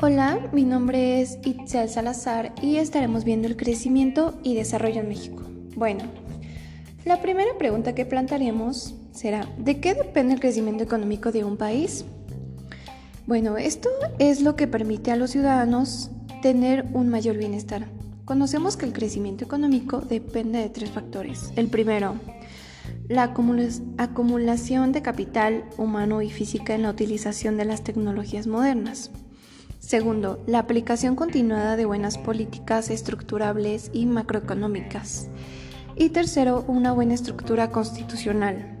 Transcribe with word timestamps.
Hola, 0.00 0.50
mi 0.52 0.64
nombre 0.64 1.20
es 1.20 1.38
Itzel 1.42 1.88
Salazar 1.88 2.54
y 2.62 2.76
estaremos 2.76 3.24
viendo 3.24 3.48
el 3.48 3.56
crecimiento 3.56 4.38
y 4.42 4.54
desarrollo 4.54 5.00
en 5.00 5.08
México. 5.08 5.42
Bueno, 5.74 6.04
la 7.04 7.20
primera 7.20 7.58
pregunta 7.58 7.94
que 7.94 8.06
plantearemos 8.06 8.94
será, 9.12 9.48
¿de 9.58 9.80
qué 9.80 9.94
depende 9.94 10.34
el 10.34 10.40
crecimiento 10.40 10.84
económico 10.84 11.32
de 11.32 11.44
un 11.44 11.56
país? 11.56 12.04
Bueno, 13.26 13.56
esto 13.56 13.88
es 14.18 14.42
lo 14.42 14.54
que 14.54 14.66
permite 14.66 15.10
a 15.10 15.16
los 15.16 15.30
ciudadanos 15.30 16.10
tener 16.40 16.86
un 16.92 17.08
mayor 17.08 17.36
bienestar. 17.36 17.88
Conocemos 18.24 18.76
que 18.76 18.86
el 18.86 18.92
crecimiento 18.92 19.44
económico 19.44 20.00
depende 20.00 20.60
de 20.60 20.68
tres 20.68 20.90
factores. 20.90 21.52
El 21.56 21.68
primero, 21.68 22.14
la 23.08 23.34
acumulación 23.98 24.92
de 24.92 25.02
capital 25.02 25.64
humano 25.76 26.22
y 26.22 26.30
física 26.30 26.74
en 26.74 26.82
la 26.82 26.90
utilización 26.90 27.56
de 27.56 27.64
las 27.64 27.84
tecnologías 27.84 28.46
modernas. 28.46 29.10
Segundo, 29.78 30.42
la 30.46 30.58
aplicación 30.58 31.14
continuada 31.14 31.76
de 31.76 31.84
buenas 31.84 32.18
políticas 32.18 32.90
estructurables 32.90 33.90
y 33.92 34.06
macroeconómicas. 34.06 35.28
Y 35.94 36.08
tercero, 36.08 36.64
una 36.66 36.92
buena 36.92 37.14
estructura 37.14 37.70
constitucional. 37.70 38.72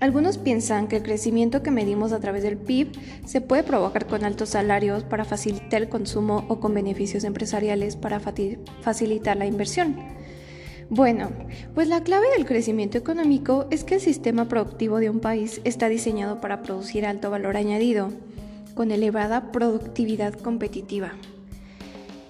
Algunos 0.00 0.38
piensan 0.38 0.88
que 0.88 0.96
el 0.96 1.02
crecimiento 1.02 1.62
que 1.62 1.70
medimos 1.70 2.12
a 2.12 2.20
través 2.20 2.42
del 2.42 2.56
PIB 2.56 2.92
se 3.26 3.40
puede 3.40 3.62
provocar 3.62 4.06
con 4.06 4.24
altos 4.24 4.50
salarios 4.50 5.04
para 5.04 5.24
facilitar 5.24 5.82
el 5.82 5.88
consumo 5.88 6.44
o 6.48 6.60
con 6.60 6.74
beneficios 6.74 7.24
empresariales 7.24 7.96
para 7.96 8.20
facilitar 8.20 9.36
la 9.36 9.46
inversión. 9.46 9.96
Bueno, 10.90 11.30
pues 11.74 11.88
la 11.88 12.02
clave 12.02 12.26
del 12.36 12.46
crecimiento 12.46 12.98
económico 12.98 13.66
es 13.70 13.84
que 13.84 13.94
el 13.94 14.00
sistema 14.00 14.48
productivo 14.48 14.98
de 14.98 15.10
un 15.10 15.20
país 15.20 15.60
está 15.64 15.88
diseñado 15.88 16.40
para 16.40 16.62
producir 16.62 17.06
alto 17.06 17.30
valor 17.30 17.56
añadido 17.56 18.10
con 18.74 18.90
elevada 18.90 19.52
productividad 19.52 20.34
competitiva. 20.34 21.12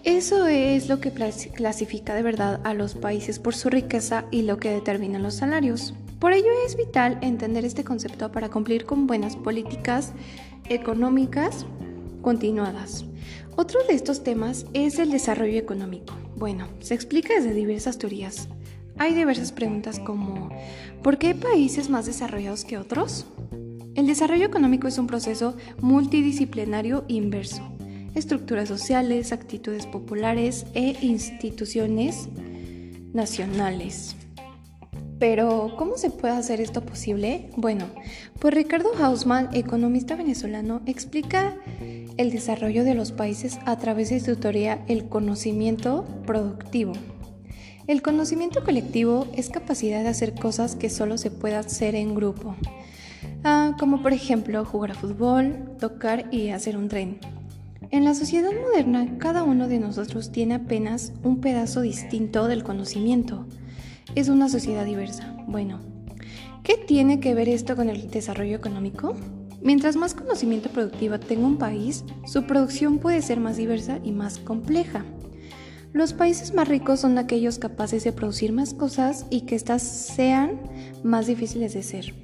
Eso 0.05 0.47
es 0.47 0.89
lo 0.89 1.01
que 1.01 1.13
clasifica 1.13 2.15
de 2.15 2.23
verdad 2.23 2.61
a 2.65 2.75
los 2.75 2.95
países 2.95 3.39
por 3.39 3.55
su 3.55 3.71
riqueza 3.71 4.27
y 4.31 4.43
lo 4.43 4.59
que 4.59 4.71
determina 4.71 5.19
los 5.19 5.35
salarios. 5.35 5.95
Por 6.19 6.33
ello 6.33 6.51
es 6.67 6.77
vital 6.77 7.19
entender 7.23 7.65
este 7.65 7.85
concepto 7.85 8.31
para 8.31 8.51
cumplir 8.51 8.85
con 8.85 9.07
buenas 9.07 9.35
políticas 9.37 10.13
económicas 10.69 11.67
continuadas. 12.21 13.07
Otro 13.57 13.85
de 13.85 13.95
estos 13.95 14.25
temas 14.25 14.67
es 14.75 14.99
el 14.99 15.13
desarrollo 15.13 15.59
económico. 15.59 16.13
Bueno, 16.35 16.67
se 16.81 16.95
explica 16.95 17.35
desde 17.35 17.55
diversas 17.55 17.99
teorías. 17.99 18.49
Hay 18.99 19.15
diversas 19.15 19.53
preguntas 19.53 20.01
como 20.01 20.51
¿por 21.05 21.19
qué 21.19 21.29
hay 21.29 21.35
países 21.35 21.89
más 21.89 22.05
desarrollados 22.07 22.65
que 22.65 22.79
otros? 22.79 23.27
El 23.95 24.09
desarrollo 24.09 24.45
económico 24.45 24.89
es 24.89 24.99
un 24.99 25.07
proceso 25.07 25.57
multidisciplinario 25.81 27.05
inverso. 27.07 27.63
Estructuras 28.17 28.69
sociales, 28.69 29.31
actitudes 29.31 29.87
populares 29.87 30.67
e 30.75 30.97
instituciones 31.03 32.29
nacionales. 33.13 34.17
Pero, 35.19 35.75
¿cómo 35.77 35.97
se 35.97 36.11
puede 36.11 36.35
hacer 36.35 36.61
esto 36.61 36.83
posible? 36.85 37.51
Bueno, 37.57 37.87
pues 38.41 38.55
Ricardo 38.55 38.91
Hausmann, 38.99 39.49
economista 39.53 40.17
venezolano, 40.17 40.83
explica 40.87 41.57
el 42.17 42.31
desarrollo 42.31 42.85
de 42.85 42.95
los 42.95 43.13
países 43.13 43.59
a 43.65 43.79
través 43.79 44.11
de 44.11 44.21
su 44.21 44.37
teoría 44.37 44.85
el 44.89 45.09
conocimiento 45.09 46.05
productivo. 46.27 46.93
El 47.87 48.03
conocimiento 48.03 48.65
colectivo 48.65 49.27
es 49.35 49.51
capacidad 49.51 50.03
de 50.03 50.09
hacer 50.09 50.35
cosas 50.35 50.75
que 50.75 50.91
solo 50.91 51.19
se 51.19 51.31
puede 51.31 51.57
hacer 51.57 51.95
en 51.95 52.15
grupo. 52.15 52.57
Ah, 53.45 53.77
como 53.79 54.03
por 54.03 54.15
ejemplo 54.15 54.65
jugar 54.65 54.93
a 54.93 54.95
fútbol, 54.95 55.77
tocar 55.79 56.33
y 56.33 56.49
hacer 56.49 56.77
un 56.77 56.89
tren. 56.89 57.19
En 57.91 58.05
la 58.05 58.15
sociedad 58.15 58.51
moderna, 58.53 59.19
cada 59.19 59.43
uno 59.43 59.69
de 59.69 59.79
nosotros 59.79 60.33
tiene 60.33 60.55
apenas 60.55 61.13
un 61.23 61.41
pedazo 61.41 61.83
distinto 61.83 62.49
del 62.49 62.65
conocimiento. 62.65 63.47
Es 64.15 64.29
una 64.29 64.49
sociedad 64.49 64.85
diversa. 64.85 65.37
Bueno, 65.47 65.81
¿qué 66.63 66.77
tiene 66.77 67.21
que 67.21 67.35
ver 67.35 67.49
esto 67.49 67.75
con 67.75 67.89
el 67.89 68.11
desarrollo 68.11 68.57
económico? 68.57 69.17
Mientras 69.61 69.97
más 69.97 70.15
conocimiento 70.15 70.69
productivo 70.69 71.19
tenga 71.19 71.47
un 71.47 71.57
país, 71.57 72.05
su 72.27 72.45
producción 72.45 72.99
puede 72.99 73.23
ser 73.23 73.41
más 73.41 73.57
diversa 73.57 73.99
y 74.05 74.13
más 74.13 74.39
compleja. 74.39 75.05
Los 75.93 76.13
países 76.13 76.55
más 76.55 76.69
ricos 76.69 77.01
son 77.01 77.19
aquellos 77.19 77.59
capaces 77.59 78.05
de 78.05 78.13
producir 78.13 78.53
más 78.53 78.75
cosas 78.75 79.27
y 79.31 79.43
que 79.43 79.55
éstas 79.55 79.83
sean 79.83 80.61
más 81.03 81.27
difíciles 81.27 81.73
de 81.73 81.83
ser. 81.83 82.15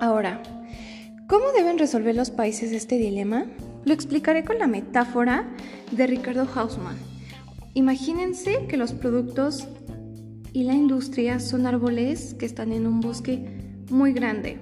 Ahora, 0.00 0.42
¿cómo 1.28 1.52
deben 1.56 1.78
resolver 1.78 2.16
los 2.16 2.30
países 2.30 2.72
este 2.72 2.98
dilema? 2.98 3.46
Lo 3.84 3.94
explicaré 3.94 4.44
con 4.44 4.58
la 4.58 4.66
metáfora 4.66 5.48
de 5.92 6.06
Ricardo 6.06 6.46
Hausmann. 6.54 6.96
Imagínense 7.74 8.66
que 8.68 8.76
los 8.76 8.92
productos 8.92 9.68
y 10.52 10.64
la 10.64 10.74
industria 10.74 11.40
son 11.40 11.66
árboles 11.66 12.34
que 12.34 12.46
están 12.46 12.72
en 12.72 12.86
un 12.86 13.00
bosque 13.00 13.44
muy 13.90 14.12
grande 14.12 14.58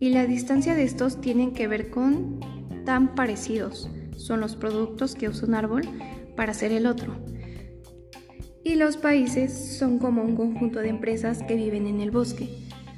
y 0.00 0.10
la 0.10 0.26
distancia 0.26 0.74
de 0.74 0.84
estos 0.84 1.20
tienen 1.20 1.52
que 1.52 1.68
ver 1.68 1.90
con 1.90 2.40
tan 2.84 3.14
parecidos. 3.14 3.90
Son 4.16 4.40
los 4.40 4.56
productos 4.56 5.14
que 5.14 5.28
usa 5.28 5.46
un 5.46 5.54
árbol 5.54 5.82
para 6.36 6.52
hacer 6.52 6.72
el 6.72 6.86
otro. 6.86 7.14
Y 8.64 8.74
los 8.76 8.96
países 8.96 9.52
son 9.78 9.98
como 9.98 10.22
un 10.22 10.36
conjunto 10.36 10.80
de 10.80 10.88
empresas 10.88 11.42
que 11.42 11.54
viven 11.54 11.86
en 11.86 12.00
el 12.00 12.10
bosque. 12.10 12.48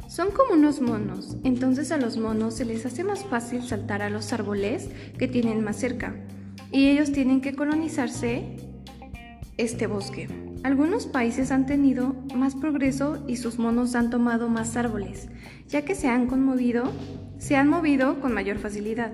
Son 0.08 0.30
como 0.30 0.54
unos 0.54 0.80
monos, 0.80 1.36
entonces 1.42 1.90
a 1.90 1.96
los 1.96 2.18
monos 2.18 2.54
se 2.54 2.64
les 2.64 2.84
hace 2.84 3.02
más 3.02 3.24
fácil 3.24 3.62
saltar 3.62 4.02
a 4.02 4.10
los 4.10 4.32
árboles 4.32 4.90
que 5.18 5.26
tienen 5.26 5.64
más 5.64 5.76
cerca, 5.76 6.14
y 6.70 6.88
ellos 6.88 7.12
tienen 7.12 7.40
que 7.40 7.54
colonizarse 7.54 8.56
este 9.56 9.86
bosque. 9.86 10.28
Algunos 10.64 11.06
países 11.06 11.50
han 11.50 11.66
tenido 11.66 12.11
más 12.34 12.54
progreso 12.54 13.22
y 13.26 13.36
sus 13.36 13.58
monos 13.58 13.94
han 13.94 14.10
tomado 14.10 14.48
más 14.48 14.76
árboles, 14.76 15.28
ya 15.68 15.82
que 15.84 15.94
se 15.94 16.08
han 16.08 16.26
conmovido, 16.26 16.92
se 17.38 17.56
han 17.56 17.68
movido 17.68 18.20
con 18.20 18.32
mayor 18.32 18.58
facilidad. 18.58 19.12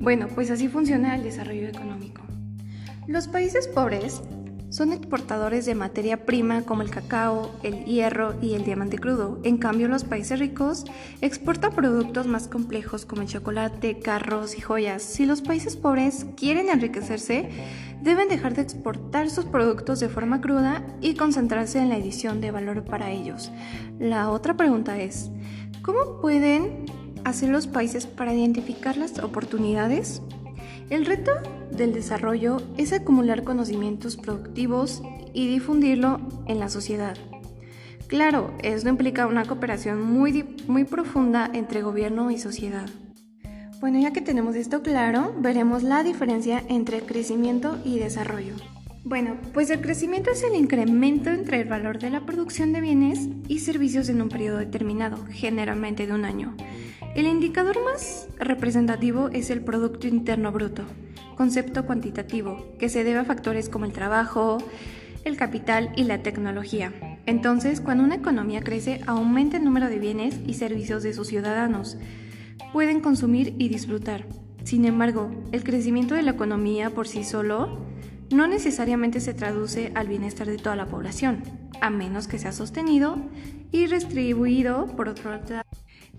Bueno, 0.00 0.28
pues 0.34 0.50
así 0.50 0.68
funciona 0.68 1.14
el 1.14 1.22
desarrollo 1.22 1.68
económico. 1.68 2.22
Los 3.06 3.28
países 3.28 3.68
pobres 3.68 4.22
son 4.72 4.94
exportadores 4.94 5.66
de 5.66 5.74
materia 5.74 6.24
prima 6.24 6.62
como 6.62 6.80
el 6.80 6.88
cacao, 6.88 7.50
el 7.62 7.84
hierro 7.84 8.34
y 8.40 8.54
el 8.54 8.64
diamante 8.64 8.98
crudo. 8.98 9.38
En 9.42 9.58
cambio, 9.58 9.86
los 9.86 10.04
países 10.04 10.38
ricos 10.38 10.86
exportan 11.20 11.74
productos 11.74 12.26
más 12.26 12.48
complejos 12.48 13.04
como 13.04 13.20
el 13.20 13.28
chocolate, 13.28 13.98
carros 13.98 14.56
y 14.56 14.62
joyas. 14.62 15.02
Si 15.02 15.26
los 15.26 15.42
países 15.42 15.76
pobres 15.76 16.24
quieren 16.38 16.70
enriquecerse, 16.70 17.50
deben 18.00 18.28
dejar 18.28 18.54
de 18.54 18.62
exportar 18.62 19.28
sus 19.28 19.44
productos 19.44 20.00
de 20.00 20.08
forma 20.08 20.40
cruda 20.40 20.82
y 21.02 21.16
concentrarse 21.16 21.78
en 21.78 21.90
la 21.90 21.98
edición 21.98 22.40
de 22.40 22.50
valor 22.50 22.82
para 22.82 23.10
ellos. 23.10 23.52
La 23.98 24.30
otra 24.30 24.56
pregunta 24.56 24.98
es, 24.98 25.30
¿cómo 25.82 26.18
pueden 26.22 26.86
hacer 27.24 27.50
los 27.50 27.66
países 27.66 28.06
para 28.06 28.32
identificar 28.32 28.96
las 28.96 29.18
oportunidades? 29.18 30.22
El 30.92 31.06
reto 31.06 31.32
del 31.70 31.94
desarrollo 31.94 32.58
es 32.76 32.92
acumular 32.92 33.44
conocimientos 33.44 34.18
productivos 34.18 35.00
y 35.32 35.48
difundirlo 35.48 36.20
en 36.46 36.58
la 36.58 36.68
sociedad. 36.68 37.16
Claro, 38.08 38.52
esto 38.62 38.90
implica 38.90 39.26
una 39.26 39.46
cooperación 39.46 40.02
muy, 40.02 40.44
muy 40.68 40.84
profunda 40.84 41.50
entre 41.54 41.80
gobierno 41.80 42.30
y 42.30 42.36
sociedad. 42.36 42.90
Bueno, 43.80 44.00
ya 44.00 44.12
que 44.12 44.20
tenemos 44.20 44.54
esto 44.54 44.82
claro, 44.82 45.34
veremos 45.38 45.82
la 45.82 46.04
diferencia 46.04 46.62
entre 46.68 47.00
crecimiento 47.00 47.78
y 47.86 47.98
desarrollo. 47.98 48.52
Bueno, 49.02 49.38
pues 49.54 49.70
el 49.70 49.80
crecimiento 49.80 50.30
es 50.30 50.42
el 50.42 50.54
incremento 50.54 51.30
entre 51.30 51.62
el 51.62 51.68
valor 51.68 52.00
de 52.00 52.10
la 52.10 52.26
producción 52.26 52.74
de 52.74 52.82
bienes 52.82 53.30
y 53.48 53.60
servicios 53.60 54.10
en 54.10 54.20
un 54.20 54.28
periodo 54.28 54.58
determinado, 54.58 55.16
generalmente 55.30 56.06
de 56.06 56.12
un 56.12 56.26
año. 56.26 56.54
El 57.14 57.26
indicador 57.26 57.76
más 57.84 58.26
representativo 58.38 59.28
es 59.28 59.50
el 59.50 59.60
Producto 59.60 60.08
Interno 60.08 60.50
Bruto, 60.50 60.84
concepto 61.36 61.84
cuantitativo 61.84 62.64
que 62.78 62.88
se 62.88 63.04
debe 63.04 63.18
a 63.18 63.24
factores 63.26 63.68
como 63.68 63.84
el 63.84 63.92
trabajo, 63.92 64.56
el 65.26 65.36
capital 65.36 65.92
y 65.94 66.04
la 66.04 66.22
tecnología. 66.22 66.90
Entonces, 67.26 67.82
cuando 67.82 68.02
una 68.02 68.14
economía 68.14 68.62
crece, 68.62 69.02
aumenta 69.06 69.58
el 69.58 69.64
número 69.64 69.90
de 69.90 69.98
bienes 69.98 70.40
y 70.46 70.54
servicios 70.54 71.02
de 71.02 71.12
sus 71.12 71.28
ciudadanos. 71.28 71.98
Pueden 72.72 73.00
consumir 73.00 73.56
y 73.58 73.68
disfrutar. 73.68 74.24
Sin 74.64 74.86
embargo, 74.86 75.30
el 75.52 75.64
crecimiento 75.64 76.14
de 76.14 76.22
la 76.22 76.30
economía 76.30 76.88
por 76.88 77.06
sí 77.06 77.24
solo 77.24 77.84
no 78.30 78.46
necesariamente 78.46 79.20
se 79.20 79.34
traduce 79.34 79.92
al 79.94 80.08
bienestar 80.08 80.46
de 80.46 80.56
toda 80.56 80.76
la 80.76 80.86
población, 80.86 81.42
a 81.82 81.90
menos 81.90 82.26
que 82.26 82.38
sea 82.38 82.52
sostenido 82.52 83.18
y 83.70 83.86
distribuido 83.86 84.86
por 84.96 85.08
otro 85.10 85.30
lado 85.30 85.62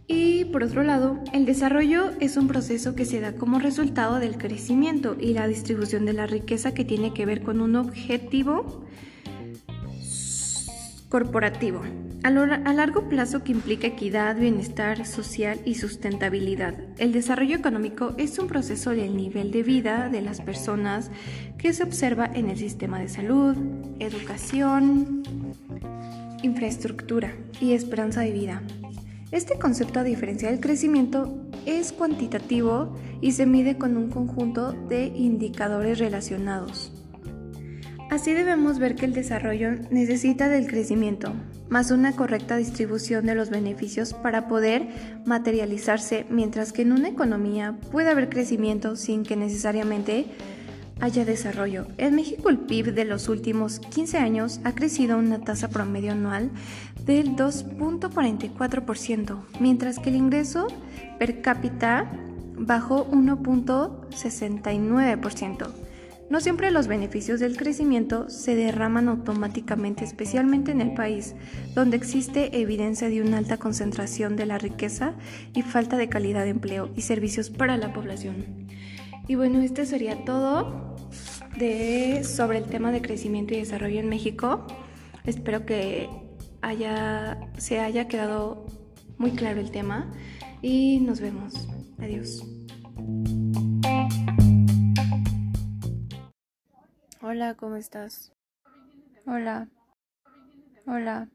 y 0.07 0.45
por 0.45 0.63
otro 0.63 0.83
lado, 0.83 1.19
el 1.33 1.45
desarrollo 1.45 2.11
es 2.19 2.35
un 2.37 2.47
proceso 2.47 2.95
que 2.95 3.05
se 3.05 3.21
da 3.21 3.33
como 3.35 3.59
resultado 3.59 4.19
del 4.19 4.37
crecimiento 4.37 5.15
y 5.19 5.33
la 5.33 5.47
distribución 5.47 6.05
de 6.05 6.13
la 6.13 6.27
riqueza 6.27 6.73
que 6.73 6.83
tiene 6.83 7.13
que 7.13 7.25
ver 7.25 7.41
con 7.41 7.61
un 7.61 7.75
objetivo 7.75 8.83
corporativo. 11.13 11.83
a, 12.23 12.29
largo 12.73 13.07
plazo 13.07 13.43
que 13.43 13.51
implica 13.51 13.85
equidad, 13.85 14.35
bienestar 14.35 15.05
social 15.05 15.59
y 15.63 15.75
sustentabilidad. 15.75 16.73
El 16.97 17.11
desarrollo 17.11 17.55
económico 17.55 18.15
es 18.17 18.39
un 18.39 18.47
proceso 18.47 18.89
del 18.89 19.15
nivel 19.15 19.51
de 19.51 19.61
vida 19.61 20.09
de 20.09 20.21
las 20.21 20.41
personas 20.41 21.11
que 21.57 21.71
se 21.71 21.83
observa 21.83 22.25
en 22.25 22.49
el 22.49 22.57
sistema 22.57 22.99
de 22.99 23.09
salud, 23.09 23.55
educación, 23.99 25.21
infraestructura 26.41 27.35
y 27.61 27.73
esperanza 27.73 28.21
de 28.21 28.31
vida. 28.31 28.63
Este 29.33 29.57
concepto, 29.57 29.99
a 29.99 30.03
diferencia 30.03 30.51
del 30.51 30.59
crecimiento, 30.59 31.35
es 31.65 31.91
cuantitativo 31.91 32.95
y 33.19 33.31
se 33.31 33.47
mide 33.47 33.79
con 33.79 33.97
un 33.97 34.11
conjunto 34.11 34.73
de 34.73 35.07
indicadores 35.07 35.97
relacionados. 35.97 36.93
Así 38.11 38.31
debemos 38.31 38.77
ver 38.77 38.93
que 38.93 39.05
el 39.05 39.13
desarrollo 39.13 39.71
necesita 39.89 40.49
del 40.49 40.67
crecimiento, 40.67 41.33
más 41.67 41.89
una 41.89 42.15
correcta 42.15 42.57
distribución 42.57 43.25
de 43.25 43.33
los 43.33 43.49
beneficios 43.49 44.13
para 44.13 44.47
poder 44.47 44.87
materializarse, 45.25 46.27
mientras 46.29 46.71
que 46.71 46.83
en 46.83 46.91
una 46.91 47.09
economía 47.09 47.79
puede 47.91 48.11
haber 48.11 48.29
crecimiento 48.29 48.95
sin 48.95 49.23
que 49.23 49.35
necesariamente 49.35 50.27
haya 50.99 51.23
desarrollo. 51.25 51.87
En 51.97 52.15
México 52.15 52.49
el 52.49 52.59
PIB 52.59 52.93
de 52.93 53.05
los 53.05 53.29
últimos 53.29 53.79
15 53.79 54.17
años 54.17 54.59
ha 54.63 54.73
crecido 54.73 55.15
a 55.15 55.17
una 55.17 55.39
tasa 55.39 55.69
promedio 55.69 56.11
anual 56.13 56.51
del 57.05 57.35
2.44%, 57.35 59.37
mientras 59.59 59.99
que 59.99 60.09
el 60.09 60.15
ingreso 60.15 60.67
per 61.19 61.41
cápita 61.41 62.11
bajó 62.55 63.05
1.69%. 63.11 65.67
No 66.29 66.39
siempre 66.39 66.71
los 66.71 66.87
beneficios 66.87 67.39
del 67.39 67.57
crecimiento 67.57 68.27
se 68.29 68.55
derraman 68.55 69.07
automáticamente, 69.07 70.03
especialmente 70.03 70.71
en 70.71 70.81
el 70.81 70.95
país, 70.95 71.35
donde 71.75 71.97
existe 71.97 72.59
evidencia 72.59 73.07
de 73.09 73.21
una 73.21 73.37
alta 73.37 73.57
concentración 73.57 74.35
de 74.35 74.47
la 74.47 74.57
riqueza 74.57 75.13
y 75.53 75.61
falta 75.61 75.95
de 75.97 76.09
calidad 76.09 76.43
de 76.43 76.49
empleo 76.49 76.89
y 76.95 77.01
servicios 77.01 77.51
para 77.51 77.77
la 77.77 77.93
población. 77.93 78.63
Y 79.27 79.35
bueno, 79.35 79.61
esto 79.61 79.85
sería 79.85 80.25
todo 80.25 80.95
de, 81.57 82.23
sobre 82.23 82.57
el 82.57 82.65
tema 82.65 82.91
de 82.91 83.01
crecimiento 83.01 83.53
y 83.53 83.57
desarrollo 83.57 83.99
en 83.99 84.09
México. 84.09 84.67
Espero 85.23 85.65
que 85.65 86.09
haya, 86.61 87.51
se 87.57 87.79
haya 87.79 88.07
quedado 88.07 88.65
muy 89.17 89.31
claro 89.31 89.61
el 89.61 89.71
tema 89.71 90.11
y 90.61 90.99
nos 90.99 91.21
vemos. 91.21 91.53
Adiós. 91.99 92.43
Hola, 97.21 97.55
¿cómo 97.55 97.77
estás? 97.77 98.33
Hola. 99.25 99.69
Hola. 100.85 101.29